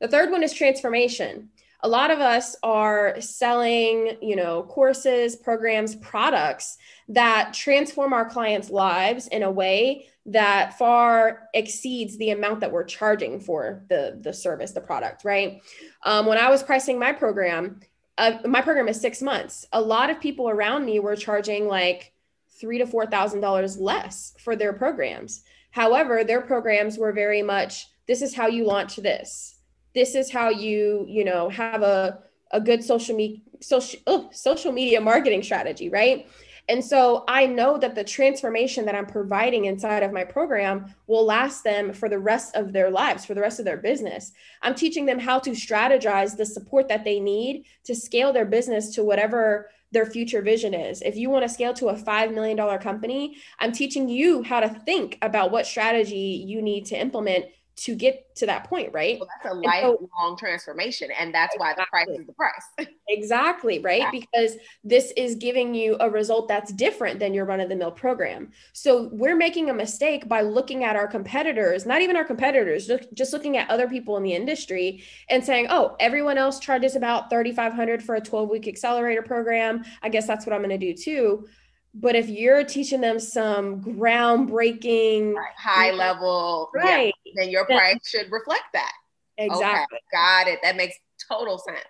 [0.01, 5.95] The third one is transformation a lot of us are selling you know courses programs
[5.97, 6.77] products
[7.09, 12.85] that transform our clients lives in a way that far exceeds the amount that we're
[12.85, 15.61] charging for the the service the product right?
[16.05, 17.81] Um, when i was pricing my program
[18.19, 19.65] uh, my program is six months.
[19.73, 22.13] A lot of people around me were charging like
[22.61, 25.45] three to four thousand dollars less for their programs.
[25.71, 29.58] However their programs were very much this is how you launch this
[29.95, 32.19] this is how you you know have a
[32.53, 36.27] a good social media social social media marketing strategy right
[36.69, 41.25] and so I know that the transformation that I'm providing inside of my program will
[41.25, 44.33] last them for the rest of their lives, for the rest of their business.
[44.61, 48.95] I'm teaching them how to strategize the support that they need to scale their business
[48.97, 51.01] to whatever their future vision is.
[51.01, 54.69] If you want to scale to a $5 million company, I'm teaching you how to
[54.69, 57.47] think about what strategy you need to implement
[57.79, 59.19] to get to that point, right?
[59.21, 61.11] Well, that's a lifelong so, transformation.
[61.19, 61.59] And that's exactly.
[61.59, 62.89] why the price is the price.
[63.09, 64.01] exactly, right?
[64.01, 64.11] Yeah.
[64.11, 67.93] Because this is giving you a result that's different than your run of the mill
[67.93, 68.51] program.
[68.73, 73.33] So we're making a mistake by looking at our competitors, not even our competitors, just
[73.33, 78.03] looking at other people in the industry and saying, oh, everyone else charges about 3,500
[78.03, 79.85] for a 12 week accelerator program.
[80.03, 81.47] I guess that's what I'm going to do too
[81.95, 85.55] but if you're teaching them some groundbreaking right.
[85.57, 88.93] high level right yeah, then your price should reflect that.
[89.39, 89.97] Exactly.
[89.97, 90.59] Okay, got it.
[90.63, 90.97] That makes
[91.31, 91.85] total sense.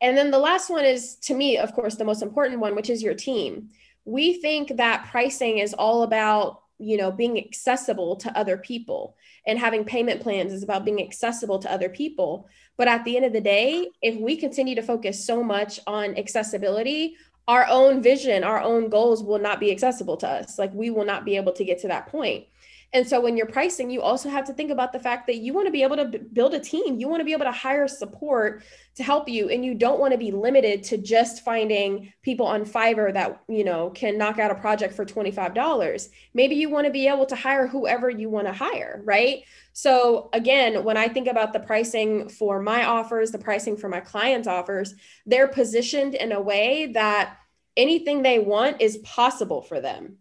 [0.00, 2.90] And then the last one is to me of course the most important one which
[2.90, 3.70] is your team.
[4.04, 9.58] We think that pricing is all about you know being accessible to other people and
[9.58, 12.48] having payment plans is about being accessible to other people.
[12.76, 16.16] But at the end of the day if we continue to focus so much on
[16.16, 17.16] accessibility
[17.48, 20.58] our own vision, our own goals will not be accessible to us.
[20.58, 22.46] Like we will not be able to get to that point.
[22.92, 25.52] And so when you're pricing, you also have to think about the fact that you
[25.52, 26.98] want to be able to b- build a team.
[26.98, 28.62] You want to be able to hire support
[28.94, 32.64] to help you and you don't want to be limited to just finding people on
[32.64, 36.08] Fiverr that, you know, can knock out a project for $25.
[36.32, 39.42] Maybe you want to be able to hire whoever you want to hire, right?
[39.72, 44.00] So again, when I think about the pricing for my offers, the pricing for my
[44.00, 44.94] clients' offers,
[45.26, 47.36] they're positioned in a way that
[47.76, 50.16] anything they want is possible for them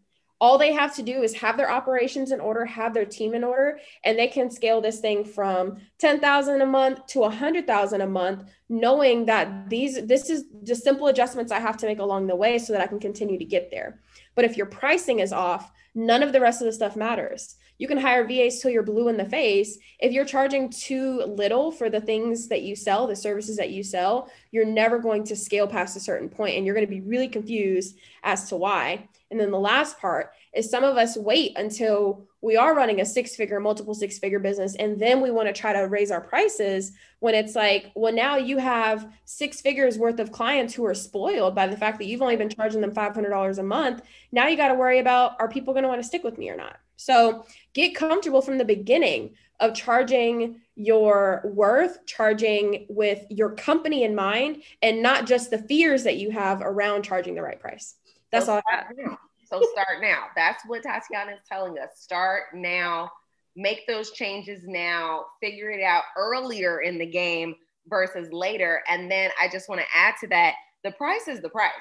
[0.46, 3.44] all they have to do is have their operations in order have their team in
[3.44, 8.44] order and they can scale this thing from 10,000 a month to 100,000 a month
[8.70, 12.60] knowing that these this is just simple adjustments I have to make along the way
[12.60, 14.02] so that I can continue to get there.
[14.36, 17.56] But if your pricing is off none of the rest of the stuff matters.
[17.78, 19.78] You can hire VAs till you're blue in the face.
[20.00, 23.84] If you're charging too little for the things that you sell the services that you
[23.84, 27.02] sell you're never going to scale past a certain point and you're going to be
[27.02, 31.58] really confused as to why and then the last part is some of us wait
[31.58, 35.48] until we are running a six figure, multiple six figure business, and then we want
[35.48, 39.98] to try to raise our prices when it's like, well, now you have six figures
[39.98, 42.94] worth of clients who are spoiled by the fact that you've only been charging them
[42.94, 44.04] $500 a month.
[44.32, 46.50] Now you got to worry about are people going to want to stick with me
[46.50, 46.78] or not?
[46.98, 54.14] So get comfortable from the beginning of charging your worth, charging with your company in
[54.14, 57.96] mind, and not just the fears that you have around charging the right price.
[58.32, 59.18] That's all I have.
[59.46, 60.26] So start now.
[60.36, 61.90] That's what Tatiana is telling us.
[61.98, 63.12] Start now.
[63.56, 65.26] Make those changes now.
[65.42, 67.56] Figure it out earlier in the game
[67.88, 68.82] versus later.
[68.90, 71.72] And then I just want to add to that the price is the price.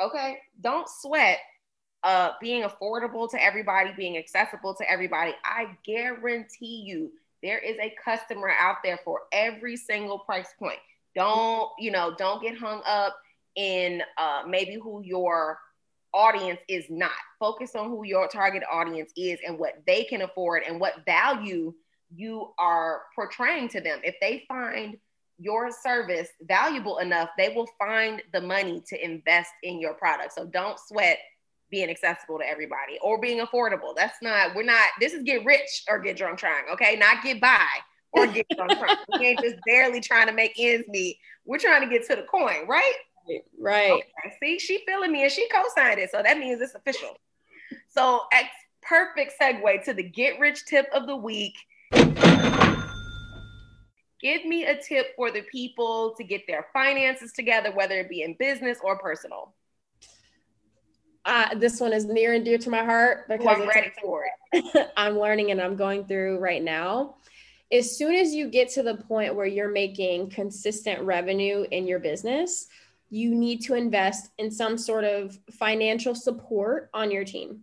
[0.00, 0.38] Okay.
[0.60, 1.38] Don't sweat
[2.02, 5.32] uh, being affordable to everybody, being accessible to everybody.
[5.44, 7.12] I guarantee you
[7.42, 10.78] there is a customer out there for every single price point.
[11.14, 13.16] Don't, you know, don't get hung up
[13.56, 15.58] in uh, maybe who your
[16.12, 17.10] audience is not.
[17.38, 21.72] Focus on who your target audience is and what they can afford and what value
[22.14, 24.00] you are portraying to them.
[24.02, 24.96] If they find
[25.38, 30.34] your service valuable enough, they will find the money to invest in your product.
[30.34, 31.18] So don't sweat
[31.70, 33.94] being accessible to everybody or being affordable.
[33.96, 36.96] That's not, we're not, this is get rich or get drunk trying, okay?
[36.96, 37.66] Not get by
[38.12, 38.96] or get drunk trying.
[39.18, 41.16] We ain't just barely trying to make ends meet.
[41.44, 42.94] We're trying to get to the coin, right?
[43.58, 43.92] Right.
[43.92, 44.36] Okay.
[44.42, 46.10] See, she feeling me and she co-signed it.
[46.10, 47.16] So that means it's official.
[47.88, 48.48] So ex-
[48.82, 51.54] perfect segue to the get rich tip of the week.
[54.20, 58.22] Give me a tip for the people to get their finances together, whether it be
[58.22, 59.54] in business or personal.
[61.24, 64.92] Uh, this one is near and dear to my heart because I'm ready for it.
[64.96, 67.16] I'm learning and I'm going through right now.
[67.72, 71.98] As soon as you get to the point where you're making consistent revenue in your
[71.98, 72.66] business,
[73.10, 77.62] you need to invest in some sort of financial support on your team.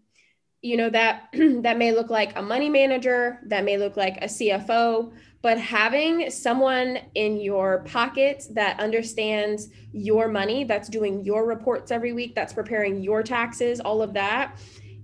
[0.61, 4.25] You know that that may look like a money manager that may look like a
[4.25, 11.91] cfo but having someone in your pocket that understands your money that's doing your reports
[11.91, 14.59] every week that's preparing your taxes all of that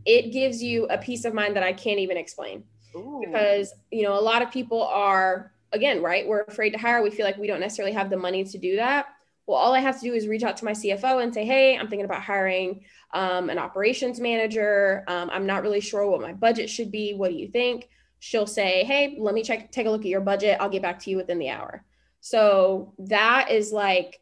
[0.05, 2.63] it gives you a peace of mind that i can't even explain.
[2.95, 3.21] Ooh.
[3.25, 7.01] because you know a lot of people are again right we're afraid to hire.
[7.01, 9.05] We feel like we don't necessarily have the money to do that
[9.45, 11.77] well, all I have to do is reach out to my CFO and say, hey,
[11.77, 15.03] I'm thinking about hiring um, an operations manager.
[15.07, 17.13] Um, I'm not really sure what my budget should be.
[17.13, 17.89] What do you think?
[18.19, 20.57] She'll say, hey, let me check, take a look at your budget.
[20.61, 21.83] I'll get back to you within the hour.
[22.21, 24.21] So that is like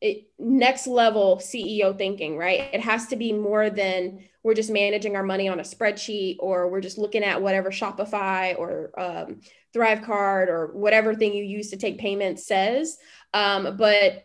[0.00, 2.70] it, next level CEO thinking, right?
[2.72, 6.70] It has to be more than we're just managing our money on a spreadsheet or
[6.70, 9.40] we're just looking at whatever Shopify or um,
[9.74, 12.96] Thrivecart or whatever thing you use to take payments says.
[13.34, 14.24] Um, but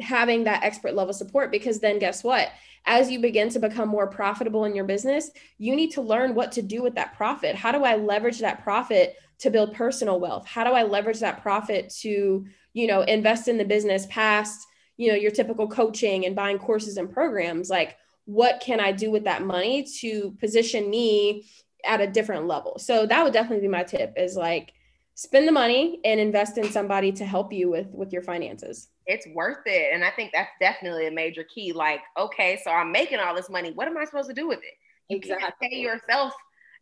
[0.00, 2.50] having that expert level support because then guess what?
[2.84, 6.52] As you begin to become more profitable in your business, you need to learn what
[6.52, 7.54] to do with that profit.
[7.54, 10.46] How do I leverage that profit to build personal wealth?
[10.46, 15.08] How do I leverage that profit to, you know, invest in the business past, you
[15.08, 17.70] know, your typical coaching and buying courses and programs?
[17.70, 21.46] Like, what can I do with that money to position me
[21.84, 22.78] at a different level?
[22.78, 24.72] So that would definitely be my tip is like
[25.14, 28.88] spend the money and invest in somebody to help you with with your finances.
[29.06, 29.92] It's worth it.
[29.92, 31.72] And i think that's definitely a major key.
[31.72, 33.72] Like okay so i'm making all this money.
[33.72, 34.74] What am i supposed to do with it?
[35.08, 35.42] You exactly.
[35.42, 36.32] can't pay yourself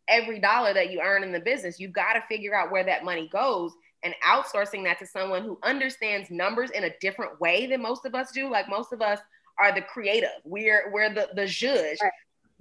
[0.07, 1.79] every dollar that you earn in the business.
[1.79, 5.59] You've got to figure out where that money goes and outsourcing that to someone who
[5.63, 8.49] understands numbers in a different way than most of us do.
[8.49, 9.19] Like most of us
[9.59, 10.29] are the creative.
[10.43, 12.11] We're we're the the judge right.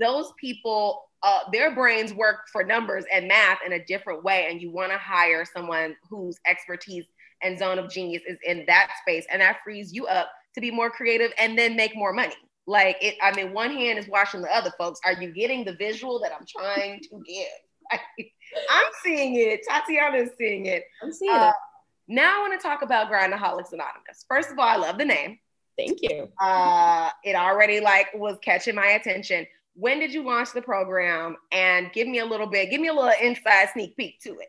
[0.00, 4.60] Those people uh, their brains work for numbers and math in a different way, and
[4.60, 7.04] you want to hire someone whose expertise
[7.42, 10.70] and zone of genius is in that space, and that frees you up to be
[10.70, 12.34] more creative and then make more money.
[12.66, 15.00] Like it, I mean, one hand is washing the other, folks.
[15.04, 17.90] Are you getting the visual that I'm trying to give?
[18.70, 19.60] I'm seeing it.
[19.68, 20.84] Tatiana is seeing it.
[21.02, 22.14] I'm seeing uh, it.
[22.14, 24.24] Now I want to talk about Grindaholics Anonymous.
[24.28, 25.38] First of all, I love the name.
[25.76, 26.28] Thank you.
[26.40, 31.37] Uh, it already like was catching my attention when did you launch the program?
[31.52, 34.48] And give me a little bit, give me a little inside sneak peek to it.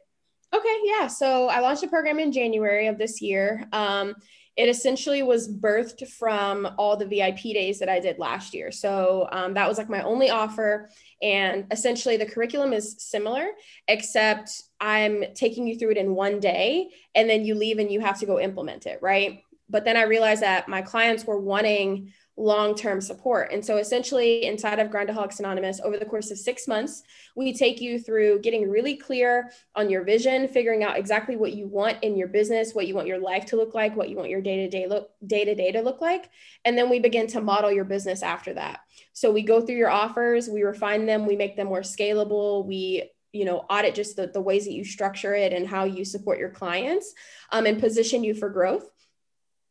[0.53, 1.07] Okay, yeah.
[1.07, 3.67] So I launched a program in January of this year.
[3.71, 4.15] Um,
[4.57, 8.69] it essentially was birthed from all the VIP days that I did last year.
[8.71, 10.89] So um, that was like my only offer.
[11.21, 13.47] And essentially, the curriculum is similar,
[13.87, 18.01] except I'm taking you through it in one day, and then you leave and you
[18.01, 19.41] have to go implement it, right?
[19.69, 23.51] But then I realized that my clients were wanting long term support.
[23.51, 27.03] And so, essentially, inside of Grindaholics Anonymous, over the course of six months,
[27.35, 31.67] we take you through getting really clear on your vision, figuring out exactly what you
[31.67, 34.29] want in your business, what you want your life to look like, what you want
[34.29, 36.29] your day to day look day to day to look like,
[36.65, 38.79] and then we begin to model your business after that.
[39.13, 43.11] So we go through your offers, we refine them, we make them more scalable, we
[43.33, 46.39] you know audit just the, the ways that you structure it and how you support
[46.39, 47.13] your clients
[47.51, 48.89] um, and position you for growth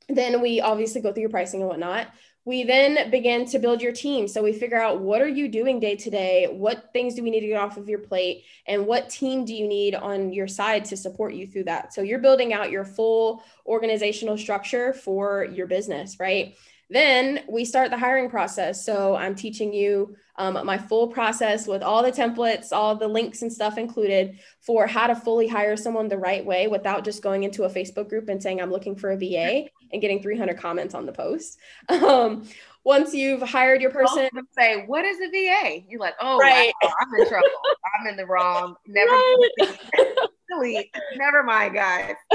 [0.08, 2.08] then we obviously go through your pricing and whatnot
[2.44, 4.26] we then begin to build your team.
[4.26, 6.48] So we figure out what are you doing day to day?
[6.50, 8.44] What things do we need to get off of your plate?
[8.66, 11.92] And what team do you need on your side to support you through that?
[11.92, 16.54] So you're building out your full organizational structure for your business right
[16.90, 18.84] then we start the hiring process.
[18.84, 23.42] So I'm teaching you um, my full process with all the templates, all the links
[23.42, 27.44] and stuff included for how to fully hire someone the right way without just going
[27.44, 30.94] into a Facebook group and saying, I'm looking for a VA and getting 300 comments
[30.94, 31.58] on the post.
[31.90, 32.48] Um,
[32.82, 35.84] once you've hired your person, say, What is a VA?
[35.86, 36.72] You're like, Oh, right.
[36.82, 37.46] wow, I'm in trouble.
[38.00, 38.74] I'm in the wrong.
[38.86, 39.10] Never.
[39.60, 40.18] Right.
[41.16, 42.14] Never mind, guys.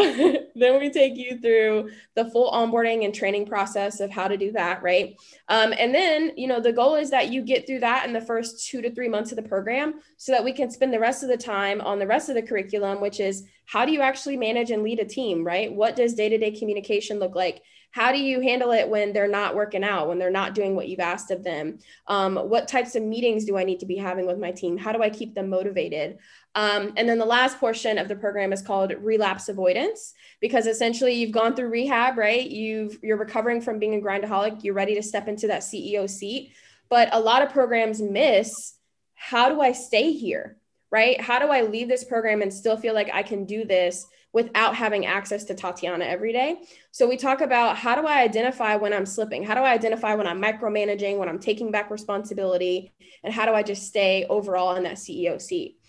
[0.55, 4.51] then we take you through the full onboarding and training process of how to do
[4.53, 5.15] that, right?
[5.49, 8.21] Um, and then, you know, the goal is that you get through that in the
[8.21, 11.23] first two to three months of the program so that we can spend the rest
[11.23, 14.37] of the time on the rest of the curriculum, which is how do you actually
[14.37, 15.73] manage and lead a team, right?
[15.73, 17.61] What does day to day communication look like?
[17.95, 20.89] How do you handle it when they're not working out, when they're not doing what
[20.89, 21.79] you've asked of them?
[22.07, 24.77] Um, what types of meetings do I need to be having with my team?
[24.77, 26.17] How do I keep them motivated?
[26.55, 31.13] Um, and then the last portion of the program is called relapse avoidance because essentially
[31.13, 32.49] you've gone through rehab, right?
[32.49, 34.63] You've you're recovering from being a grindaholic.
[34.63, 36.53] You're ready to step into that CEO seat,
[36.89, 38.75] but a lot of programs miss
[39.15, 40.57] how do I stay here,
[40.91, 41.19] right?
[41.19, 44.75] How do I leave this program and still feel like I can do this without
[44.75, 46.61] having access to Tatiana every day?
[46.91, 49.43] So we talk about how do I identify when I'm slipping?
[49.43, 52.93] How do I identify when I'm micromanaging, when I'm taking back responsibility,
[53.23, 55.79] and how do I just stay overall in that CEO seat?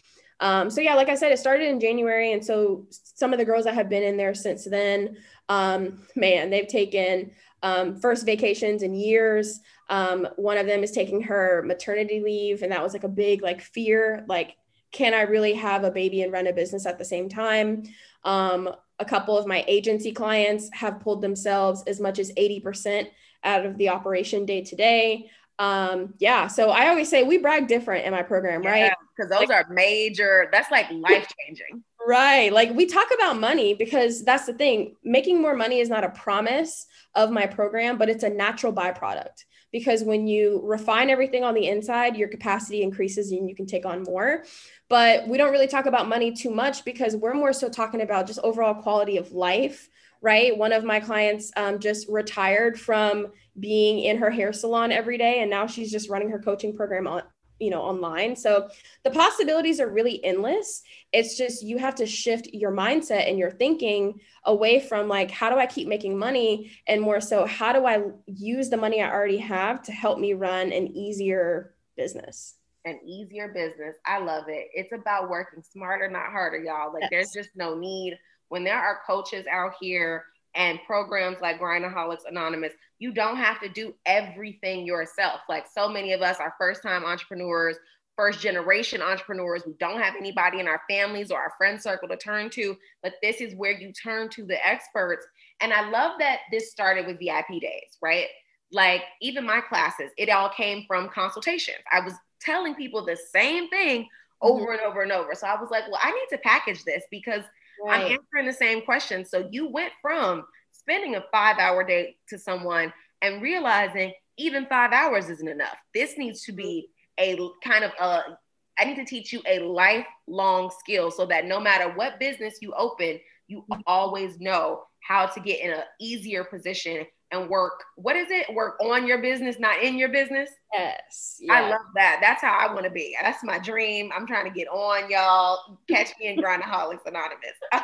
[0.40, 3.44] Um, so yeah, like I said, it started in January, and so some of the
[3.44, 5.16] girls that have been in there since then,
[5.48, 7.30] um, man, they've taken
[7.62, 9.60] um, first vacations in years.
[9.88, 13.42] Um, one of them is taking her maternity leave, and that was like a big
[13.42, 14.56] like fear, like
[14.92, 17.82] can I really have a baby and run a business at the same time?
[18.24, 23.08] Um, a couple of my agency clients have pulled themselves as much as 80%
[23.44, 27.66] out of the operation day to day um yeah so i always say we brag
[27.66, 31.82] different in my program yeah, right because those like, are major that's like life changing
[32.06, 36.04] right like we talk about money because that's the thing making more money is not
[36.04, 41.44] a promise of my program but it's a natural byproduct because when you refine everything
[41.44, 44.44] on the inside your capacity increases and you can take on more.
[44.88, 48.26] But we don't really talk about money too much because we're more so talking about
[48.26, 49.88] just overall quality of life
[50.22, 50.56] right?
[50.56, 53.28] One of my clients um, just retired from
[53.60, 57.06] being in her hair salon every day and now she's just running her coaching program
[57.06, 57.22] on
[57.58, 58.36] you know online.
[58.36, 58.68] So
[59.04, 60.82] the possibilities are really endless.
[61.12, 65.50] It's just you have to shift your mindset and your thinking away from like how
[65.50, 66.70] do i keep making money?
[66.86, 70.34] And more so how do i use the money i already have to help me
[70.34, 72.54] run an easier business?
[72.84, 73.96] An easier business.
[74.06, 74.68] I love it.
[74.72, 76.92] It's about working smarter not harder y'all.
[76.92, 77.10] Like yes.
[77.10, 78.18] there's just no need.
[78.48, 80.24] When there are coaches out here
[80.56, 85.40] and programs like Grindaholics Anonymous, you don't have to do everything yourself.
[85.48, 87.76] Like so many of us are first time entrepreneurs,
[88.16, 89.62] first generation entrepreneurs.
[89.66, 93.14] We don't have anybody in our families or our friend circle to turn to, but
[93.22, 95.26] this is where you turn to the experts.
[95.60, 98.26] And I love that this started with VIP days, right?
[98.72, 101.78] Like even my classes, it all came from consultations.
[101.92, 104.08] I was telling people the same thing
[104.40, 104.72] over mm-hmm.
[104.72, 105.34] and over and over.
[105.34, 107.42] So I was like, well, I need to package this because
[107.84, 108.00] Right.
[108.00, 109.24] I'm answering the same question.
[109.24, 114.92] So you went from spending a five hour day to someone and realizing even five
[114.92, 115.76] hours isn't enough.
[115.94, 118.36] This needs to be a kind of a,
[118.78, 122.72] I need to teach you a lifelong skill so that no matter what business you
[122.74, 123.18] open,
[123.48, 123.80] you mm-hmm.
[123.86, 127.82] always know how to get in an easier position and work.
[127.96, 128.52] What is it?
[128.54, 130.50] Work on your business, not in your business.
[130.72, 131.36] Yes.
[131.40, 131.54] Yeah.
[131.54, 132.18] I love that.
[132.20, 133.16] That's how I want to be.
[133.20, 134.10] That's my dream.
[134.14, 135.78] I'm trying to get on, y'all.
[135.88, 137.56] Catch me in Grindaholics Anonymous.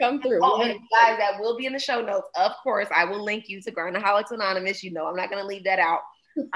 [0.00, 0.40] Come through.
[0.42, 2.28] Oh, guys, that will be in the show notes.
[2.36, 4.84] Of course, I will link you to Grindaholics Anonymous.
[4.84, 6.00] You know, I'm not going to leave that out.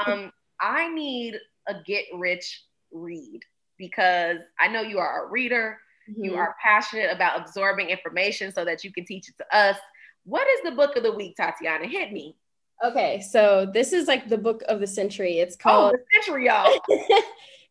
[0.07, 3.41] Um, I need a get rich read
[3.79, 5.79] because I know you are a reader.
[6.11, 6.25] Mm-hmm.
[6.25, 9.79] You are passionate about absorbing information so that you can teach it to us.
[10.25, 11.87] What is the book of the week, Tatiana?
[11.87, 12.37] Hit me.
[12.83, 15.39] Okay, so this is like the book of the century.
[15.39, 16.81] It's oh, called oh, the century, y'all.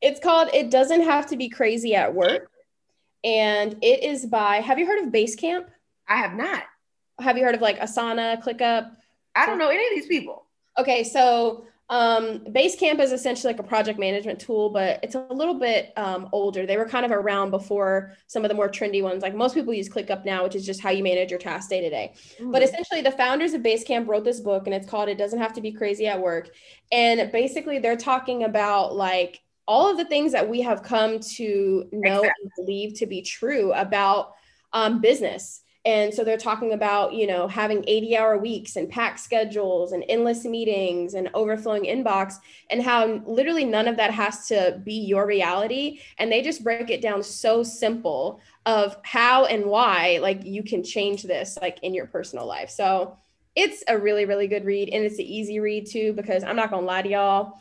[0.01, 2.51] it's called It Doesn't Have to Be Crazy at Work.
[3.23, 5.65] And it is by, have you heard of Basecamp?
[6.07, 6.63] I have not.
[7.19, 8.91] Have you heard of like Asana, ClickUp?
[9.35, 10.45] I don't know any of these people.
[10.77, 15.55] Okay, so um, Basecamp is essentially like a project management tool, but it's a little
[15.55, 16.67] bit um, older.
[16.67, 19.23] They were kind of around before some of the more trendy ones.
[19.23, 21.81] Like most people use ClickUp now, which is just how you manage your tasks day
[21.81, 22.13] to day.
[22.39, 25.53] But essentially, the founders of Basecamp wrote this book, and it's called "It Doesn't Have
[25.53, 26.51] to Be Crazy at Work."
[26.91, 31.87] And basically, they're talking about like all of the things that we have come to
[31.91, 32.29] know exactly.
[32.41, 34.33] and believe to be true about
[34.73, 35.61] um, business.
[35.89, 40.05] And so they're talking about, you know, having 80 hour weeks and packed schedules and
[40.07, 42.35] endless meetings and overflowing inbox,
[42.69, 46.01] and how literally none of that has to be your reality.
[46.19, 50.83] And they just break it down so simple of how and why, like, you can
[50.83, 52.69] change this, like, in your personal life.
[52.69, 53.17] So
[53.55, 54.89] it's a really, really good read.
[54.89, 57.59] And it's an easy read too, because I'm not going to lie to y'all.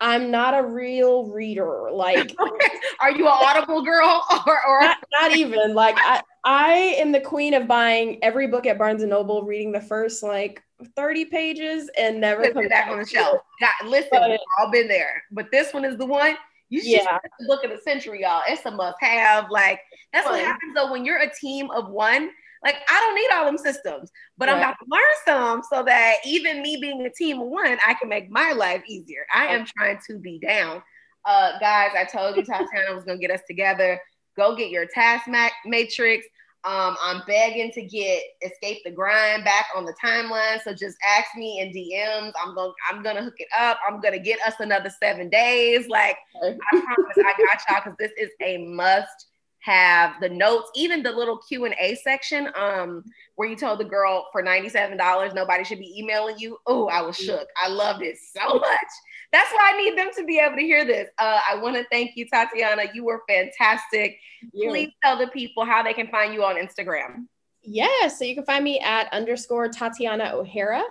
[0.00, 1.88] I'm not a real reader.
[1.90, 2.36] Like,
[3.00, 4.80] are you an Audible girl or, or?
[4.80, 9.02] Not, not even like I, I am the queen of buying every book at Barnes
[9.02, 10.62] and Noble, reading the first like
[10.96, 13.42] 30 pages and never put coming back on the shelf.
[13.60, 16.38] God, listen, but, we've all been there, but this one is the one.
[16.70, 17.18] You should yeah.
[17.38, 18.40] the book of the century, y'all.
[18.48, 19.50] It's a must have.
[19.50, 19.80] Like,
[20.14, 22.30] that's what happens though when you're a team of one
[22.64, 24.54] like I don't need all them systems, but right.
[24.54, 27.92] I'm about to learn some so that even me being a team of one, I
[27.94, 29.26] can make my life easier.
[29.34, 30.82] I am trying to be down.
[31.24, 34.00] Uh, guys, I told you Tatiana was gonna get us together.
[34.38, 35.28] Go get your task
[35.66, 36.24] matrix.
[36.64, 40.60] Um, I'm begging to get escape the grind back on the timeline.
[40.62, 42.32] So just ask me in DMs.
[42.40, 43.78] I'm going I'm gonna hook it up.
[43.86, 45.88] I'm gonna get us another seven days.
[45.88, 49.26] Like I promise I got y'all because this is a must
[49.60, 53.04] have the notes, even the little Q and A section, um,
[53.36, 56.58] where you told the girl for ninety seven dollars nobody should be emailing you.
[56.66, 57.48] Oh, I was shook.
[57.62, 58.88] I loved it so much.
[59.32, 61.08] That's why I need them to be able to hear this.
[61.18, 62.84] Uh, I want to thank you, Tatiana.
[62.94, 64.18] You were fantastic.
[64.54, 67.26] Please tell the people how they can find you on Instagram.
[67.62, 70.82] Yes, so you can find me at underscore Tatiana O'Hara.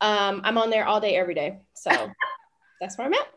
[0.00, 1.58] Um, I'm on there all day, every day.
[1.74, 1.90] So
[2.80, 3.28] that's where I'm at.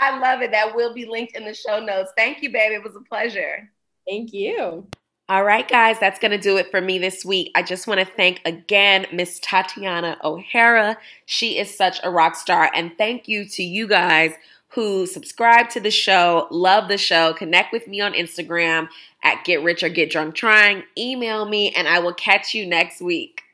[0.00, 0.52] I love it.
[0.52, 2.12] That will be linked in the show notes.
[2.16, 2.76] Thank you, baby.
[2.76, 3.68] It was a pleasure.
[4.06, 4.86] Thank you.
[5.28, 7.50] All right, guys, that's going to do it for me this week.
[7.56, 10.98] I just want to thank again Miss Tatiana O'Hara.
[11.24, 12.70] She is such a rock star.
[12.72, 14.34] And thank you to you guys
[14.68, 18.88] who subscribe to the show, love the show, connect with me on Instagram
[19.24, 20.84] at Get Rich or Get Drunk Trying.
[20.96, 23.45] Email me, and I will catch you next week.